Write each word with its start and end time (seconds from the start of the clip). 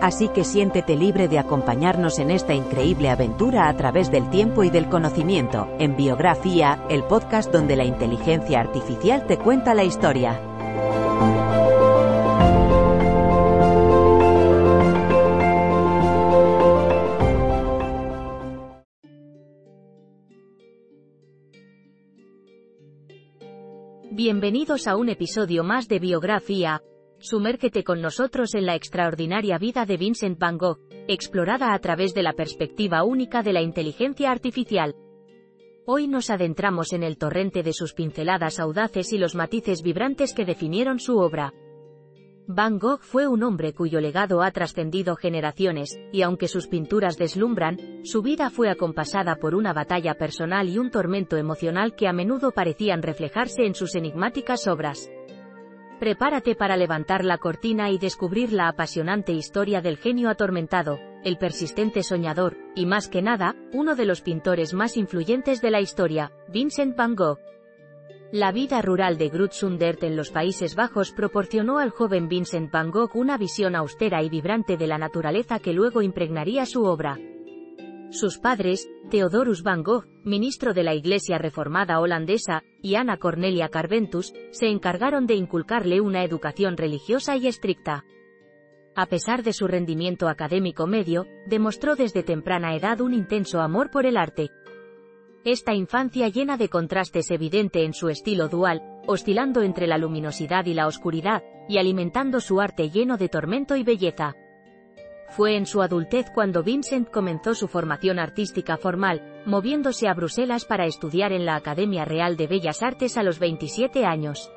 Así 0.00 0.28
que 0.28 0.44
siéntete 0.44 0.96
libre 0.96 1.26
de 1.26 1.38
acompañarnos 1.38 2.18
en 2.20 2.30
esta 2.30 2.54
increíble 2.54 3.10
aventura 3.10 3.68
a 3.68 3.76
través 3.76 4.10
del 4.10 4.30
tiempo 4.30 4.62
y 4.62 4.70
del 4.70 4.88
conocimiento, 4.88 5.68
en 5.78 5.96
Biografía, 5.96 6.84
el 6.88 7.02
podcast 7.04 7.52
donde 7.52 7.74
la 7.74 7.84
inteligencia 7.84 8.60
artificial 8.60 9.26
te 9.26 9.38
cuenta 9.38 9.74
la 9.74 9.84
historia. 9.84 10.40
Bienvenidos 24.10 24.86
a 24.86 24.96
un 24.96 25.08
episodio 25.08 25.62
más 25.62 25.86
de 25.86 26.00
Biografía, 26.00 26.82
Sumérgete 27.20 27.82
con 27.82 28.00
nosotros 28.00 28.54
en 28.54 28.64
la 28.64 28.76
extraordinaria 28.76 29.58
vida 29.58 29.84
de 29.84 29.96
Vincent 29.96 30.38
Van 30.38 30.56
Gogh, 30.56 30.78
explorada 31.08 31.74
a 31.74 31.78
través 31.80 32.14
de 32.14 32.22
la 32.22 32.32
perspectiva 32.32 33.02
única 33.02 33.42
de 33.42 33.52
la 33.52 33.60
inteligencia 33.60 34.30
artificial. 34.30 34.94
Hoy 35.84 36.06
nos 36.06 36.30
adentramos 36.30 36.92
en 36.92 37.02
el 37.02 37.18
torrente 37.18 37.64
de 37.64 37.72
sus 37.72 37.92
pinceladas 37.92 38.60
audaces 38.60 39.12
y 39.12 39.18
los 39.18 39.34
matices 39.34 39.82
vibrantes 39.82 40.32
que 40.32 40.44
definieron 40.44 41.00
su 41.00 41.18
obra. 41.18 41.52
Van 42.46 42.78
Gogh 42.78 43.00
fue 43.02 43.26
un 43.26 43.42
hombre 43.42 43.74
cuyo 43.74 44.00
legado 44.00 44.40
ha 44.40 44.52
trascendido 44.52 45.16
generaciones, 45.16 45.98
y 46.12 46.22
aunque 46.22 46.46
sus 46.46 46.68
pinturas 46.68 47.18
deslumbran, 47.18 48.04
su 48.04 48.22
vida 48.22 48.48
fue 48.48 48.70
acompasada 48.70 49.36
por 49.36 49.56
una 49.56 49.72
batalla 49.72 50.14
personal 50.14 50.68
y 50.68 50.78
un 50.78 50.90
tormento 50.90 51.36
emocional 51.36 51.96
que 51.96 52.06
a 52.06 52.12
menudo 52.12 52.52
parecían 52.52 53.02
reflejarse 53.02 53.66
en 53.66 53.74
sus 53.74 53.96
enigmáticas 53.96 54.68
obras. 54.68 55.10
Prepárate 55.98 56.54
para 56.54 56.76
levantar 56.76 57.24
la 57.24 57.38
cortina 57.38 57.90
y 57.90 57.98
descubrir 57.98 58.52
la 58.52 58.68
apasionante 58.68 59.32
historia 59.32 59.80
del 59.80 59.96
genio 59.96 60.30
atormentado, 60.30 61.00
el 61.24 61.38
persistente 61.38 62.04
soñador, 62.04 62.56
y 62.76 62.86
más 62.86 63.08
que 63.08 63.20
nada, 63.20 63.56
uno 63.72 63.96
de 63.96 64.04
los 64.04 64.20
pintores 64.20 64.74
más 64.74 64.96
influyentes 64.96 65.60
de 65.60 65.72
la 65.72 65.80
historia, 65.80 66.30
Vincent 66.48 66.96
van 66.96 67.16
Gogh. 67.16 67.40
La 68.30 68.52
vida 68.52 68.80
rural 68.80 69.18
de 69.18 69.28
Grutsundert 69.28 70.04
en 70.04 70.14
los 70.14 70.30
Países 70.30 70.76
Bajos 70.76 71.10
proporcionó 71.10 71.78
al 71.78 71.90
joven 71.90 72.28
Vincent 72.28 72.70
van 72.70 72.92
Gogh 72.92 73.16
una 73.16 73.36
visión 73.36 73.74
austera 73.74 74.22
y 74.22 74.28
vibrante 74.28 74.76
de 74.76 74.86
la 74.86 74.98
naturaleza 74.98 75.58
que 75.58 75.72
luego 75.72 76.00
impregnaría 76.02 76.64
su 76.64 76.84
obra. 76.84 77.18
Sus 78.10 78.38
padres, 78.38 78.88
Theodorus 79.10 79.62
van 79.62 79.82
Gogh, 79.82 80.06
ministro 80.24 80.72
de 80.72 80.82
la 80.82 80.94
Iglesia 80.94 81.36
Reformada 81.36 82.00
holandesa, 82.00 82.62
y 82.80 82.94
Ana 82.94 83.18
Cornelia 83.18 83.68
Carventus, 83.68 84.32
se 84.50 84.68
encargaron 84.68 85.26
de 85.26 85.34
inculcarle 85.34 86.00
una 86.00 86.24
educación 86.24 86.78
religiosa 86.78 87.36
y 87.36 87.46
estricta. 87.46 88.06
A 88.96 89.06
pesar 89.06 89.42
de 89.42 89.52
su 89.52 89.68
rendimiento 89.68 90.28
académico 90.28 90.86
medio, 90.86 91.26
demostró 91.46 91.96
desde 91.96 92.22
temprana 92.22 92.74
edad 92.74 93.02
un 93.02 93.12
intenso 93.12 93.60
amor 93.60 93.90
por 93.90 94.06
el 94.06 94.16
arte. 94.16 94.50
Esta 95.44 95.74
infancia 95.74 96.28
llena 96.28 96.56
de 96.56 96.70
contrastes 96.70 97.30
evidente 97.30 97.84
en 97.84 97.92
su 97.92 98.08
estilo 98.08 98.48
dual, 98.48 98.82
oscilando 99.06 99.62
entre 99.62 99.86
la 99.86 99.98
luminosidad 99.98 100.64
y 100.64 100.74
la 100.74 100.86
oscuridad, 100.86 101.42
y 101.68 101.76
alimentando 101.76 102.40
su 102.40 102.60
arte 102.60 102.90
lleno 102.90 103.18
de 103.18 103.28
tormento 103.28 103.76
y 103.76 103.82
belleza. 103.82 104.34
Fue 105.30 105.56
en 105.56 105.66
su 105.66 105.82
adultez 105.82 106.26
cuando 106.34 106.62
Vincent 106.62 107.10
comenzó 107.10 107.54
su 107.54 107.68
formación 107.68 108.18
artística 108.18 108.76
formal, 108.76 109.42
moviéndose 109.44 110.08
a 110.08 110.14
Bruselas 110.14 110.64
para 110.64 110.86
estudiar 110.86 111.32
en 111.32 111.44
la 111.44 111.56
Academia 111.56 112.04
Real 112.04 112.36
de 112.36 112.46
Bellas 112.46 112.82
Artes 112.82 113.16
a 113.16 113.22
los 113.22 113.38
27 113.38 114.04
años. 114.04 114.50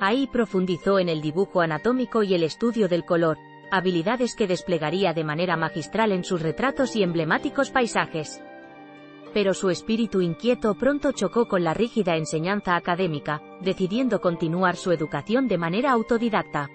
Ahí 0.00 0.28
profundizó 0.28 0.98
en 0.98 1.08
el 1.08 1.20
dibujo 1.20 1.60
anatómico 1.60 2.22
y 2.22 2.34
el 2.34 2.44
estudio 2.44 2.88
del 2.88 3.04
color, 3.04 3.38
habilidades 3.70 4.36
que 4.36 4.46
desplegaría 4.46 5.12
de 5.12 5.24
manera 5.24 5.56
magistral 5.56 6.12
en 6.12 6.22
sus 6.22 6.40
retratos 6.40 6.94
y 6.94 7.02
emblemáticos 7.02 7.70
paisajes. 7.70 8.40
Pero 9.34 9.54
su 9.54 9.70
espíritu 9.70 10.20
inquieto 10.20 10.74
pronto 10.74 11.12
chocó 11.12 11.48
con 11.48 11.64
la 11.64 11.74
rígida 11.74 12.16
enseñanza 12.16 12.76
académica, 12.76 13.42
decidiendo 13.60 14.20
continuar 14.20 14.76
su 14.76 14.92
educación 14.92 15.48
de 15.48 15.58
manera 15.58 15.92
autodidacta. 15.92 16.68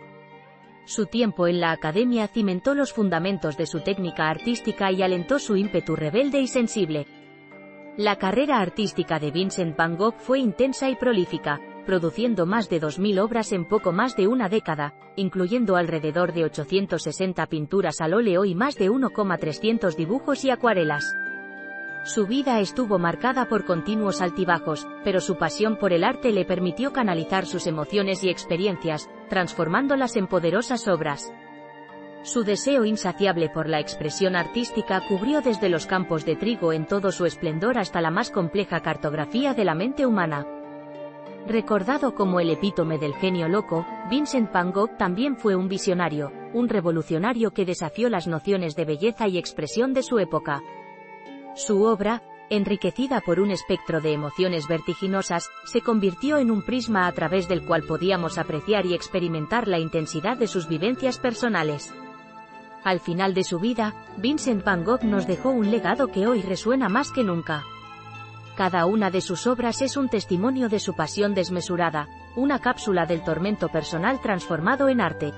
Su 0.86 1.06
tiempo 1.06 1.48
en 1.48 1.62
la 1.62 1.72
academia 1.72 2.28
cimentó 2.28 2.76
los 2.76 2.92
fundamentos 2.92 3.56
de 3.56 3.66
su 3.66 3.80
técnica 3.80 4.30
artística 4.30 4.92
y 4.92 5.02
alentó 5.02 5.40
su 5.40 5.56
ímpetu 5.56 5.96
rebelde 5.96 6.42
y 6.42 6.48
sensible. 6.48 7.08
La 7.96 8.18
carrera 8.18 8.60
artística 8.60 9.20
de 9.20 9.32
Vincent 9.32 9.78
van 9.78 9.96
Gogh 9.96 10.16
fue 10.18 10.40
intensa 10.40 10.90
y 10.90 10.96
prolífica, 10.96 11.62
produciendo 11.86 12.46
más 12.46 12.70
de 12.70 12.82
2.000 12.82 13.22
obras 13.22 13.52
en 13.52 13.66
poco 13.66 13.92
más 13.92 14.16
de 14.16 14.28
una 14.28 14.50
década, 14.50 14.94
incluyendo 15.16 15.76
alrededor 15.76 16.34
de 16.34 16.46
860 16.46 17.46
pinturas 17.48 18.02
al 18.02 18.14
óleo 18.14 18.44
y 18.46 18.56
más 18.56 18.76
de 18.76 18.90
1,300 18.90 19.96
dibujos 19.96 20.44
y 20.44 20.50
acuarelas. 20.50 21.16
Su 22.06 22.28
vida 22.28 22.60
estuvo 22.60 23.00
marcada 23.00 23.48
por 23.48 23.64
continuos 23.64 24.22
altibajos, 24.22 24.86
pero 25.06 25.22
su 25.22 25.38
pasión 25.38 25.78
por 25.78 25.94
el 25.94 26.04
arte 26.04 26.34
le 26.34 26.44
permitió 26.44 26.92
canalizar 26.92 27.46
sus 27.46 27.66
emociones 27.66 28.26
y 28.26 28.30
experiencias, 28.30 29.10
transformándolas 29.34 30.16
en 30.16 30.28
poderosas 30.28 30.88
obras. 30.88 31.34
Su 32.22 32.44
deseo 32.44 32.86
insaciable 32.86 33.50
por 33.50 33.68
la 33.68 33.80
expresión 33.80 34.36
artística 34.36 35.02
cubrió 35.08 35.42
desde 35.42 35.70
los 35.70 35.88
campos 35.88 36.24
de 36.24 36.36
trigo 36.36 36.72
en 36.72 36.86
todo 36.86 37.12
su 37.12 37.26
esplendor 37.26 37.80
hasta 37.80 38.00
la 38.00 38.12
más 38.12 38.30
compleja 38.30 38.82
cartografía 38.82 39.56
de 39.56 39.66
la 39.66 39.74
mente 39.74 40.06
humana. 40.06 40.46
Recordado 41.48 42.14
como 42.14 42.40
el 42.42 42.52
epítome 42.52 43.00
del 43.00 43.16
genio 43.16 43.48
loco, 43.48 43.88
Vincent 44.08 44.52
van 44.52 44.72
Gogh 44.72 44.98
también 44.98 45.36
fue 45.36 45.56
un 45.56 45.68
visionario, 45.68 46.32
un 46.54 46.70
revolucionario 46.70 47.56
que 47.56 47.66
desafió 47.66 48.10
las 48.10 48.28
nociones 48.28 48.76
de 48.76 48.86
belleza 48.86 49.28
y 49.28 49.40
expresión 49.40 49.96
de 49.96 50.04
su 50.04 50.20
época. 50.20 50.62
Su 51.56 51.82
obra, 51.82 52.22
enriquecida 52.56 53.22
por 53.22 53.40
un 53.40 53.52
espectro 53.52 54.02
de 54.02 54.14
emociones 54.14 54.68
vertiginosas, 54.68 55.50
se 55.66 55.82
convirtió 55.82 56.38
en 56.38 56.52
un 56.52 56.62
prisma 56.62 57.08
a 57.08 57.12
través 57.12 57.48
del 57.48 57.64
cual 57.64 57.84
podíamos 57.84 58.38
apreciar 58.38 58.86
y 58.86 58.94
experimentar 58.94 59.68
la 59.68 59.80
intensidad 59.80 60.38
de 60.38 60.48
sus 60.48 60.68
vivencias 60.68 61.20
personales. 61.20 61.94
Al 62.84 63.00
final 63.00 63.34
de 63.34 63.44
su 63.44 63.60
vida, 63.60 63.94
Vincent 64.18 64.64
van 64.64 64.84
Gogh 64.84 65.04
nos 65.04 65.26
dejó 65.26 65.50
un 65.50 65.72
legado 65.72 66.08
que 66.08 66.28
hoy 66.28 66.42
resuena 66.42 66.90
más 66.90 67.12
que 67.12 67.24
nunca. 67.24 67.64
Cada 68.56 68.86
una 68.86 69.10
de 69.10 69.22
sus 69.22 69.48
obras 69.48 69.82
es 69.82 69.98
un 69.98 70.10
testimonio 70.10 70.70
de 70.70 70.80
su 70.80 70.94
pasión 70.94 71.34
desmesurada, 71.34 72.08
una 72.36 72.60
cápsula 72.60 73.06
del 73.06 73.24
tormento 73.24 73.70
personal 73.70 74.22
transformado 74.22 74.90
en 74.90 75.02
arte. 75.02 75.34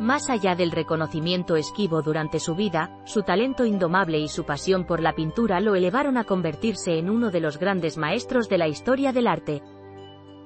Más 0.00 0.28
allá 0.28 0.56
del 0.56 0.72
reconocimiento 0.72 1.54
esquivo 1.54 2.02
durante 2.02 2.40
su 2.40 2.56
vida, 2.56 2.98
su 3.04 3.22
talento 3.22 3.64
indomable 3.64 4.18
y 4.18 4.28
su 4.28 4.44
pasión 4.44 4.86
por 4.86 5.00
la 5.00 5.14
pintura 5.14 5.60
lo 5.60 5.76
elevaron 5.76 6.16
a 6.16 6.24
convertirse 6.24 6.98
en 6.98 7.08
uno 7.08 7.30
de 7.30 7.40
los 7.40 7.58
grandes 7.58 7.96
maestros 7.96 8.48
de 8.48 8.58
la 8.58 8.66
historia 8.66 9.12
del 9.12 9.28
arte. 9.28 9.62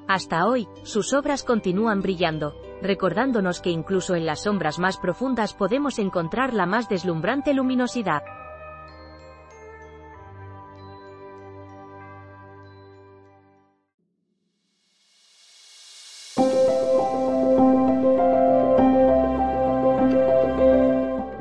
Hasta 0.06 0.46
hoy, 0.46 0.68
sus 0.82 1.14
obras 1.14 1.44
continúan 1.44 2.02
brillando, 2.02 2.54
recordándonos 2.82 3.60
que 3.60 3.70
incluso 3.70 4.14
en 4.14 4.26
las 4.26 4.42
sombras 4.42 4.78
más 4.78 4.98
profundas 4.98 5.54
podemos 5.54 5.98
encontrar 5.98 6.52
la 6.52 6.66
más 6.66 6.88
deslumbrante 6.88 7.54
luminosidad. 7.54 8.22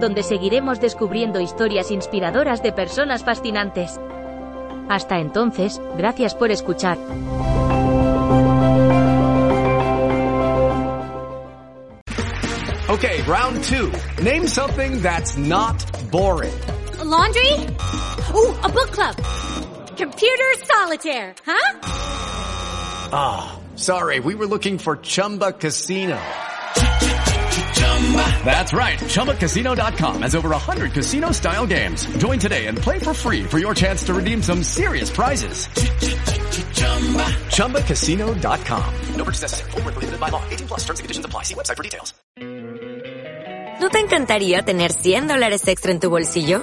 donde 0.00 0.22
seguiremos 0.22 0.80
descubriendo 0.80 1.40
historias 1.40 1.90
inspiradoras 1.90 2.62
de 2.62 2.72
personas 2.72 3.22
fascinantes. 3.22 4.00
Hasta 4.88 5.20
entonces, 5.20 5.80
gracias 5.96 6.34
por 6.34 6.50
escuchar. 6.50 6.98
Okay, 12.90 13.22
round 13.22 13.62
two. 13.62 13.92
Name 14.20 14.48
something 14.48 15.00
that's 15.00 15.38
not 15.38 15.78
boring. 16.10 16.52
A 16.98 17.04
laundry? 17.04 17.52
Ooh, 18.34 18.52
a 18.64 18.68
book 18.68 18.90
club. 18.90 19.14
Computer 19.96 20.54
solitaire, 20.64 21.34
huh? 21.46 21.80
Ah, 23.12 23.52
oh, 23.52 23.76
sorry, 23.76 24.18
we 24.18 24.34
were 24.34 24.46
looking 24.46 24.78
for 24.78 24.96
Chumba 24.96 25.52
Casino. 25.52 26.18
That's 28.44 28.72
right. 28.72 28.98
ChumbaCasino.com 28.98 30.22
has 30.22 30.34
over 30.34 30.48
100 30.50 30.92
casino 30.92 31.30
style 31.30 31.66
games. 31.66 32.06
Join 32.16 32.40
today 32.40 32.66
and 32.66 32.76
play 32.76 32.98
for 32.98 33.14
free 33.14 33.44
for 33.44 33.58
your 33.58 33.74
chance 33.74 34.02
to 34.04 34.14
redeem 34.14 34.42
some 34.42 34.64
serious 34.64 35.10
prizes. 35.10 35.68
ChumbaCasino.com. 37.54 38.94
No 39.14 39.24
purchase 39.24 39.42
necessary. 39.42 39.70
Full 39.70 39.82
prohibited 39.82 40.18
by 40.18 40.30
law. 40.30 40.42
18 40.50 40.66
plus 40.66 40.80
terms 40.80 40.98
and 40.98 41.04
conditions 41.04 41.26
apply. 41.26 41.44
See 41.44 41.54
website 41.54 41.76
for 41.76 41.84
details. 41.84 42.14
¿No 43.80 43.88
te 43.88 43.98
encantaría 43.98 44.60
tener 44.62 44.92
100 44.92 45.26
dólares 45.26 45.66
extra 45.66 45.90
en 45.90 46.00
tu 46.00 46.10
bolsillo? 46.10 46.62